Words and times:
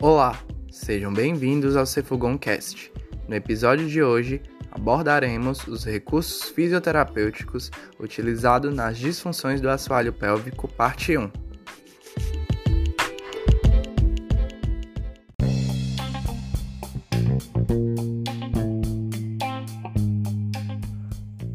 Olá, 0.00 0.38
sejam 0.70 1.12
bem-vindos 1.12 1.74
ao 1.74 1.84
Cefugoncast. 1.84 2.92
No 3.26 3.34
episódio 3.34 3.88
de 3.88 4.00
hoje, 4.00 4.40
abordaremos 4.70 5.66
os 5.66 5.84
recursos 5.84 6.48
fisioterapêuticos 6.50 7.68
utilizados 7.98 8.72
nas 8.72 8.96
disfunções 8.96 9.60
do 9.60 9.68
assoalho 9.68 10.12
pélvico, 10.12 10.68
parte 10.68 11.18
1. 11.18 11.28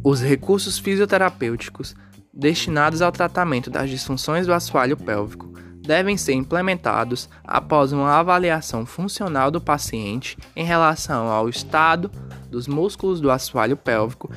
Os 0.03 0.21
recursos 0.21 0.77
fisioterapêuticos 0.77 1.95
destinados 2.33 3.01
ao 3.01 3.09
tratamento 3.13 3.69
das 3.69 3.89
disfunções 3.89 4.45
do 4.45 4.53
assoalho 4.53 4.97
pélvico 4.97 5.53
devem 5.83 6.17
ser 6.17 6.33
implementados 6.33 7.29
após 7.43 7.91
uma 7.91 8.11
avaliação 8.11 8.85
funcional 8.85 9.51
do 9.51 9.61
paciente 9.61 10.37
em 10.55 10.63
relação 10.63 11.27
ao 11.27 11.49
estado 11.49 12.09
dos 12.49 12.67
músculos 12.67 13.19
do 13.19 13.29
assoalho 13.29 13.75
pélvico, 13.75 14.31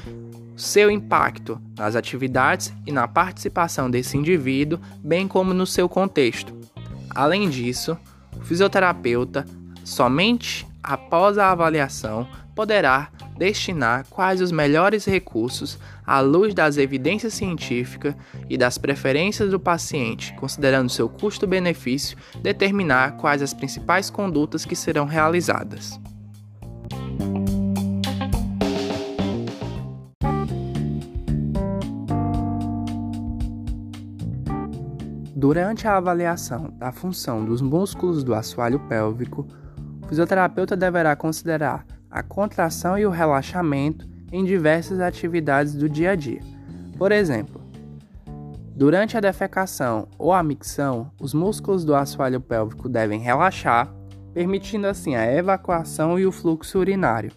seu 0.57 0.91
impacto 0.91 1.61
nas 1.77 1.95
atividades 1.95 2.73
e 2.87 2.91
na 2.91 3.07
participação 3.07 3.91
desse 3.91 4.17
indivíduo, 4.17 4.81
bem 4.99 5.29
como 5.29 5.55
no 5.55 5.67
seu 5.67 5.89
contexto. 5.89 6.53
Além 7.15 7.49
disso, 7.49 7.97
o 8.37 8.41
fisioterapeuta, 8.43 9.45
somente 9.85 10.67
após 10.83 11.39
a 11.39 11.51
avaliação, 11.53 12.27
poderá 12.55 13.11
destinar 13.39 14.07
quais 14.09 14.41
os 14.41 14.51
melhores 14.51 15.05
recursos 15.05 15.79
à 16.07 16.21
luz 16.21 16.55
das 16.55 16.77
evidências 16.77 17.35
científicas 17.35 18.15
e 18.49 18.57
das 18.57 18.79
preferências 18.79 19.51
do 19.51 19.61
paciente, 19.61 20.35
considerando 20.35 20.91
seu 20.91 21.09
custo-benefício, 21.09 22.17
determinar 22.43 23.17
quais 23.17 23.43
as 23.43 23.55
principais 23.55 24.11
condutas 24.11 24.65
que 24.65 24.77
serão 24.77 25.07
realizadas. 25.07 26.01
Durante 35.39 35.87
a 35.87 35.97
avaliação 35.99 36.73
da 36.79 36.91
função 36.91 37.45
dos 37.45 37.61
músculos 37.61 38.25
do 38.25 38.35
assoalho 38.35 38.81
pélvico, 38.89 39.47
o 40.03 40.09
fisioterapeuta 40.09 40.75
deverá 40.75 41.15
considerar 41.15 41.85
a 42.11 42.23
contração 42.23 42.99
e 42.99 43.07
o 43.07 43.11
relaxamento 43.11 44.07
em 44.33 44.45
diversas 44.45 45.01
atividades 45.01 45.75
do 45.75 45.89
dia 45.89 46.13
a 46.13 46.15
dia. 46.17 46.41
Por 46.99 47.13
exemplo, 47.13 47.61
durante 48.75 49.17
a 49.17 49.21
defecação 49.21 50.09
ou 50.19 50.33
a 50.33 50.43
micção, 50.43 51.11
os 51.21 51.35
músculos 51.35 51.85
do 51.85 51.95
assoalho 51.95 52.41
pélvico 52.41 52.89
devem 52.89 53.21
relaxar, 53.21 53.93
permitindo 54.33 54.87
assim 54.87 55.15
a 55.15 55.31
evacuação 55.33 56.19
e 56.19 56.27
o 56.27 56.33
fluxo 56.33 56.79
urinário. 56.79 57.33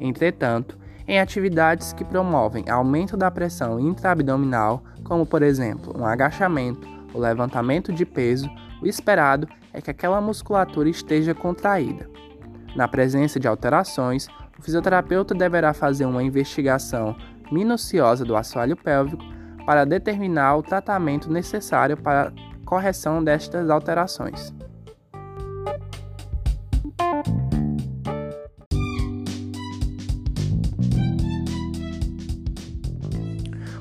Entretanto, 0.00 0.78
em 1.08 1.20
atividades 1.20 1.92
que 1.92 2.04
promovem 2.04 2.68
aumento 2.68 3.16
da 3.16 3.30
pressão 3.30 3.78
intraabdominal, 3.78 4.82
como 5.04 5.24
por 5.24 5.42
exemplo 5.42 5.96
um 5.96 6.04
agachamento 6.04 6.86
ou 7.14 7.20
levantamento 7.20 7.92
de 7.92 8.04
peso, 8.04 8.50
o 8.82 8.86
esperado 8.86 9.48
é 9.72 9.80
que 9.80 9.90
aquela 9.90 10.20
musculatura 10.20 10.88
esteja 10.88 11.34
contraída. 11.34 12.15
Na 12.76 12.86
presença 12.86 13.40
de 13.40 13.48
alterações, 13.48 14.28
o 14.58 14.62
fisioterapeuta 14.62 15.34
deverá 15.34 15.72
fazer 15.72 16.04
uma 16.04 16.22
investigação 16.22 17.16
minuciosa 17.50 18.22
do 18.22 18.36
assoalho 18.36 18.76
pélvico 18.76 19.24
para 19.64 19.86
determinar 19.86 20.56
o 20.56 20.62
tratamento 20.62 21.32
necessário 21.32 21.96
para 21.96 22.32
correção 22.66 23.24
destas 23.24 23.70
alterações. 23.70 24.54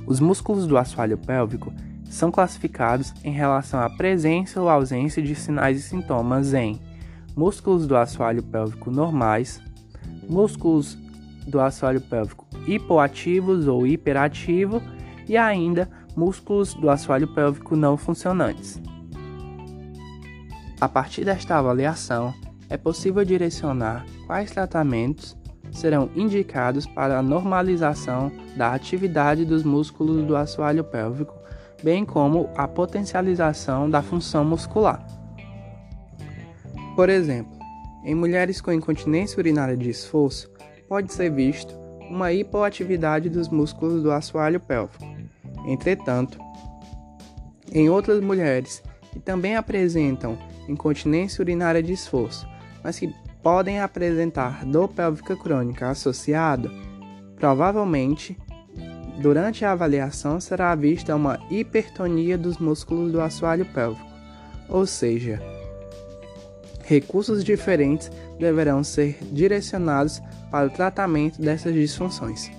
Os 0.08 0.22
músculos 0.22 0.66
do 0.68 0.78
assoalho 0.78 1.18
pélvico 1.18 1.74
são 2.10 2.32
classificados 2.32 3.14
em 3.26 3.32
relação 3.32 3.82
à 3.82 3.90
presença 3.90 4.62
ou 4.62 4.70
ausência 4.70 5.22
de 5.22 5.36
sinais 5.36 5.80
e 5.80 5.82
sintomas 5.82 6.54
em 6.54 6.80
músculos 7.36 7.86
do 7.86 7.96
assoalho 7.96 8.42
pélvico 8.44 8.90
normais, 8.90 9.62
músculos 10.28 10.98
do 11.48 11.60
assoalho 11.60 12.02
pélvico 12.02 12.46
hipoativos 12.68 13.68
ou 13.68 13.86
hiperativos 13.86 14.82
e 15.28 15.38
ainda 15.38 15.90
músculos 16.16 16.74
do 16.74 16.90
assoalho 16.90 17.28
pélvico 17.28 17.76
não 17.76 17.98
funcionantes. 17.98 18.82
A 20.80 20.90
partir 20.90 21.24
desta 21.24 21.58
avaliação, 21.58 22.34
é 22.70 22.78
possível 22.78 23.24
direcionar 23.24 24.06
quais 24.26 24.52
tratamentos 24.52 25.38
serão 25.72 26.10
indicados 26.16 26.86
para 26.86 27.20
a 27.20 27.22
normalização 27.22 28.32
da 28.56 28.74
atividade 28.74 29.46
dos 29.46 29.64
músculos 29.64 30.26
do 30.26 30.36
assoalho 30.36 30.84
pélvico, 30.84 31.34
bem 31.84 32.06
como 32.06 32.50
a 32.56 32.68
potencialização 32.68 33.90
da 33.90 34.02
função 34.02 34.44
muscular. 34.44 35.06
Por 36.96 37.10
exemplo, 37.10 37.58
em 38.04 38.16
mulheres 38.16 38.62
com 38.62 38.72
incontinência 38.72 39.38
urinária 39.38 39.76
de 39.76 39.90
esforço, 39.90 40.50
pode 40.88 41.12
ser 41.12 41.30
visto 41.32 41.76
uma 42.10 42.32
hipoatividade 42.32 43.30
dos 43.30 43.50
músculos 43.50 44.02
do 44.02 44.12
assoalho 44.12 44.60
pélvico. 44.60 45.04
Entretanto, 45.66 46.40
em 47.72 47.90
outras 47.90 48.22
mulheres 48.22 48.82
que 49.12 49.20
também 49.20 49.56
apresentam 49.56 50.38
incontinência 50.70 51.42
urinária 51.42 51.82
de 51.82 51.92
esforço, 51.92 52.48
mas 52.84 53.00
que 53.00 53.14
podem 53.42 53.80
apresentar 53.82 54.64
dor 54.66 54.88
pélvica 54.88 55.36
crônica 55.36 55.90
associada, 55.90 56.72
provavelmente 57.36 58.38
durante 59.22 59.66
a 59.66 59.72
avaliação 59.72 60.40
será 60.40 60.74
vista 60.76 61.16
uma 61.16 61.40
hipertonia 61.50 62.38
dos 62.38 62.58
músculos 62.58 63.12
do 63.12 63.20
assoalho 63.20 63.66
pélvico, 63.66 64.06
ou 64.70 64.86
seja, 64.86 65.42
recursos 66.86 67.44
diferentes 67.44 68.12
deverão 68.40 68.84
ser 68.84 69.18
direcionados 69.32 70.22
para 70.52 70.68
o 70.68 70.70
tratamento 70.70 71.42
dessas 71.42 71.74
disfunções. 71.74 72.52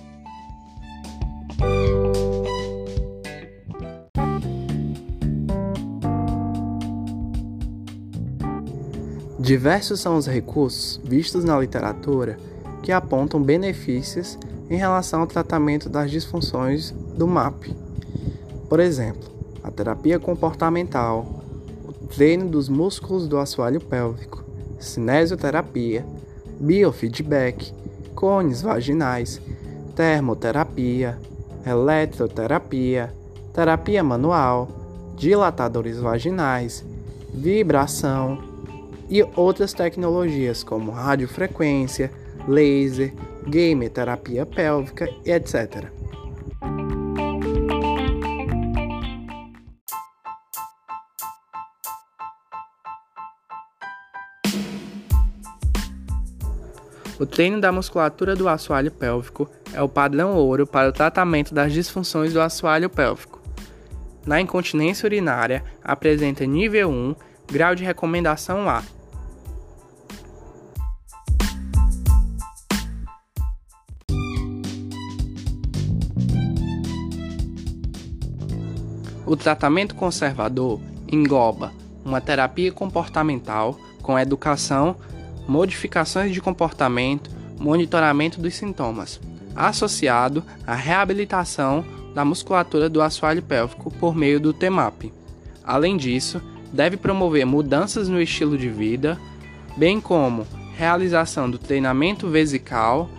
Diversos 9.39 10.01
são 10.01 10.17
os 10.17 10.27
recursos 10.27 10.99
vistos 11.05 11.45
na 11.45 11.57
literatura 11.57 12.37
que 12.83 12.91
apontam 12.91 13.41
benefícios 13.41 14.37
em 14.69 14.75
relação 14.75 15.21
ao 15.21 15.27
tratamento 15.27 15.87
das 15.87 16.11
disfunções 16.11 16.91
do 17.17 17.25
MAP. 17.25 17.73
Por 18.67 18.81
exemplo, 18.81 19.31
a 19.63 19.71
terapia 19.71 20.19
comportamental, 20.19 21.45
treino 22.07 22.47
dos 22.49 22.69
músculos 22.69 23.27
do 23.27 23.37
assoalho 23.37 23.79
pélvico, 23.79 24.43
cinesioterapia, 24.79 26.05
biofeedback, 26.59 27.73
cones 28.15 28.61
vaginais, 28.61 29.41
termoterapia, 29.95 31.17
eletroterapia, 31.65 33.13
terapia 33.53 34.03
manual, 34.03 34.69
dilatadores 35.15 35.99
vaginais, 35.99 36.85
vibração 37.33 38.39
e 39.09 39.23
outras 39.35 39.73
tecnologias 39.73 40.63
como 40.63 40.91
radiofrequência, 40.91 42.11
laser, 42.47 43.13
game 43.47 43.89
terapia 43.89 44.45
pélvica 44.45 45.09
etc. 45.25 45.85
O 57.19 57.25
treino 57.25 57.59
da 57.59 57.71
musculatura 57.71 58.35
do 58.35 58.47
assoalho 58.47 58.91
pélvico 58.91 59.49
é 59.73 59.81
o 59.81 59.89
padrão 59.89 60.35
ouro 60.35 60.67
para 60.67 60.89
o 60.89 60.91
tratamento 60.91 61.51
das 61.51 61.73
disfunções 61.73 62.31
do 62.31 62.39
assoalho 62.39 62.91
pélvico. 62.91 63.41
Na 64.23 64.39
incontinência 64.39 65.07
urinária, 65.07 65.63
apresenta 65.83 66.45
nível 66.45 66.89
1, 66.89 67.15
grau 67.51 67.73
de 67.73 67.83
recomendação 67.83 68.69
A. 68.69 68.83
O 79.25 79.35
tratamento 79.35 79.95
conservador 79.95 80.79
engloba 81.11 81.73
uma 82.05 82.21
terapia 82.21 82.71
comportamental 82.71 83.77
com 84.01 84.17
educação 84.17 84.95
modificações 85.47 86.33
de 86.33 86.41
comportamento, 86.41 87.29
monitoramento 87.59 88.39
dos 88.39 88.53
sintomas, 88.53 89.19
associado 89.55 90.43
à 90.65 90.75
reabilitação 90.75 91.83
da 92.13 92.25
musculatura 92.25 92.89
do 92.89 93.01
assoalho 93.01 93.41
pélvico 93.41 93.91
por 93.91 94.15
meio 94.15 94.39
do 94.39 94.53
TMAP. 94.53 95.11
Além 95.63 95.97
disso, 95.97 96.41
deve 96.71 96.97
promover 96.97 97.45
mudanças 97.45 98.09
no 98.09 98.21
estilo 98.21 98.57
de 98.57 98.69
vida, 98.69 99.19
bem 99.75 100.01
como 100.01 100.45
realização 100.75 101.49
do 101.49 101.57
treinamento 101.57 102.27
vesical 102.27 103.09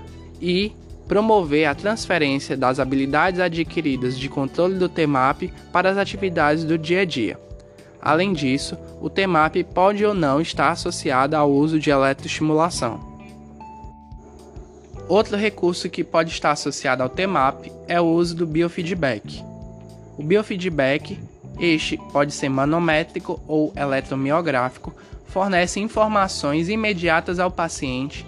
e 0.41 0.73
promover 1.09 1.67
a 1.67 1.75
transferência 1.75 2.57
das 2.57 2.79
habilidades 2.79 3.41
adquiridas 3.41 4.19
de 4.19 4.29
controle 4.29 4.75
do 4.75 4.89
TMAP 4.89 5.51
para 5.73 5.91
as 5.91 5.97
atividades 5.97 6.65
do 6.65 6.77
dia 6.77 7.01
a 7.01 7.05
dia. 7.05 7.48
Além 8.01 8.33
disso, 8.33 8.77
o 9.01 9.11
TMAP 9.11 9.65
pode 9.75 10.05
ou 10.05 10.15
não 10.15 10.41
estar 10.41 10.71
associado 10.71 11.37
ao 11.37 11.51
uso 11.51 11.79
de 11.79 11.91
eletroestimulação. 11.91 13.01
Outro 15.09 15.37
recurso 15.37 15.89
que 15.89 16.05
pode 16.05 16.31
estar 16.31 16.53
associado 16.53 17.03
ao 17.03 17.09
TMAP 17.09 17.73
é 17.87 18.01
o 18.01 18.05
uso 18.05 18.37
do 18.37 18.47
biofeedback. 18.47 19.43
O 20.17 20.23
biofeedback, 20.23 21.19
este 21.59 21.97
pode 22.13 22.33
ser 22.33 22.49
manométrico 22.49 23.41
ou 23.49 23.73
eletromiográfico, 23.75 24.95
fornece 25.27 25.81
informações 25.81 26.69
imediatas 26.69 27.39
ao 27.39 27.51
paciente 27.51 28.27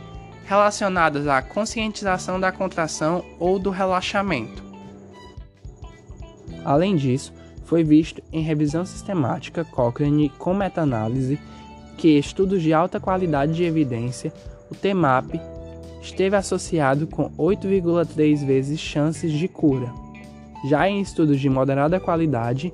relacionadas 0.50 1.28
à 1.28 1.40
conscientização 1.40 2.40
da 2.40 2.50
contração 2.50 3.24
ou 3.38 3.56
do 3.56 3.70
relaxamento. 3.70 4.64
Além 6.64 6.96
disso, 6.96 7.32
foi 7.70 7.84
visto 7.84 8.20
em 8.32 8.42
revisão 8.42 8.84
sistemática 8.84 9.64
Cochrane 9.64 10.28
com 10.28 10.52
meta-análise 10.52 11.38
que 11.96 12.18
estudos 12.18 12.62
de 12.62 12.72
alta 12.72 12.98
qualidade 12.98 13.54
de 13.54 13.62
evidência, 13.62 14.32
o 14.68 14.74
TMAP 14.74 15.40
esteve 16.02 16.34
associado 16.34 17.06
com 17.06 17.30
8,3 17.38 18.44
vezes 18.44 18.80
chances 18.80 19.30
de 19.30 19.46
cura. 19.46 19.88
Já 20.68 20.88
em 20.88 21.00
estudos 21.00 21.38
de 21.38 21.48
moderada 21.48 22.00
qualidade, 22.00 22.72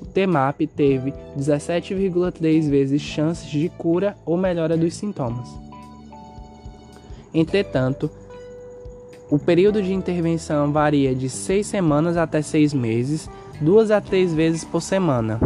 o 0.00 0.06
TMAP 0.06 0.62
teve 0.74 1.12
17,3 1.36 2.70
vezes 2.70 3.02
chances 3.02 3.50
de 3.50 3.68
cura 3.68 4.16
ou 4.24 4.38
melhora 4.38 4.78
dos 4.78 4.94
sintomas. 4.94 5.46
Entretanto, 7.34 8.10
o 9.28 9.38
período 9.38 9.82
de 9.82 9.92
intervenção 9.92 10.72
varia 10.72 11.14
de 11.14 11.28
6 11.28 11.66
semanas 11.66 12.16
até 12.16 12.40
6 12.40 12.72
meses, 12.72 13.28
duas 13.60 13.90
a 13.90 14.00
três 14.00 14.32
vezes 14.34 14.64
por 14.64 14.80
semana. 14.80 15.40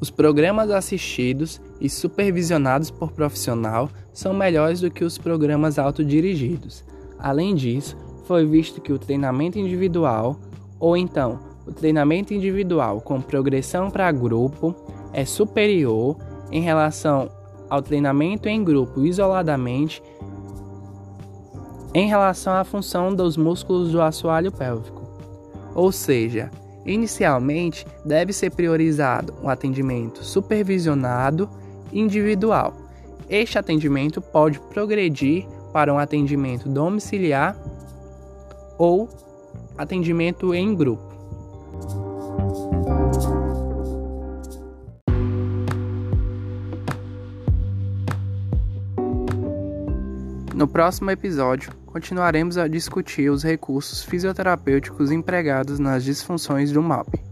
Os 0.00 0.10
programas 0.10 0.70
assistidos 0.70 1.60
e 1.80 1.90
supervisionados 1.90 2.90
por 2.90 3.12
profissional 3.12 3.90
são 4.12 4.32
melhores 4.32 4.80
do 4.80 4.90
que 4.90 5.04
os 5.04 5.18
programas 5.18 5.78
autodirigidos. 5.78 6.84
Além 7.18 7.54
disso, 7.54 7.96
foi 8.24 8.46
visto 8.46 8.80
que 8.80 8.92
o 8.92 8.98
treinamento 8.98 9.58
individual, 9.58 10.38
ou 10.78 10.96
então 10.96 11.40
o 11.66 11.72
treinamento 11.72 12.32
individual 12.32 13.00
com 13.00 13.20
progressão 13.20 13.90
para 13.90 14.12
grupo, 14.12 14.74
é 15.12 15.24
superior 15.24 16.16
em 16.56 16.60
relação 16.60 17.28
ao 17.68 17.82
treinamento 17.82 18.48
em 18.48 18.64
grupo 18.64 19.04
isoladamente 19.04 20.02
em 21.92 22.08
relação 22.08 22.54
à 22.54 22.64
função 22.64 23.14
dos 23.14 23.36
músculos 23.36 23.92
do 23.92 24.00
assoalho 24.00 24.50
pélvico. 24.50 25.02
Ou 25.74 25.92
seja, 25.92 26.50
inicialmente 26.86 27.86
deve 28.06 28.32
ser 28.32 28.52
priorizado 28.52 29.34
o 29.42 29.50
atendimento 29.50 30.24
supervisionado 30.24 31.46
individual. 31.92 32.74
Este 33.28 33.58
atendimento 33.58 34.22
pode 34.22 34.58
progredir 34.58 35.46
para 35.74 35.92
um 35.92 35.98
atendimento 35.98 36.70
domiciliar 36.70 37.54
ou 38.78 39.10
atendimento 39.76 40.54
em 40.54 40.74
grupo. 40.74 41.15
No 50.56 50.66
próximo 50.66 51.10
episódio, 51.10 51.70
continuaremos 51.84 52.56
a 52.56 52.66
discutir 52.66 53.28
os 53.28 53.42
recursos 53.42 54.02
fisioterapêuticos 54.02 55.12
empregados 55.12 55.78
nas 55.78 56.02
disfunções 56.02 56.72
do 56.72 56.82
MAP. 56.82 57.25